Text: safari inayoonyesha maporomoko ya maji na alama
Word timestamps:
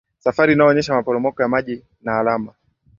safari 0.19 0.53
inayoonyesha 0.53 0.93
maporomoko 0.93 1.41
ya 1.41 1.47
maji 1.47 1.83
na 2.01 2.19
alama 2.19 2.53